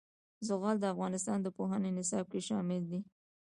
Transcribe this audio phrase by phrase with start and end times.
[0.47, 2.99] زغال د افغانستان د پوهنې نصاب کې شامل دي.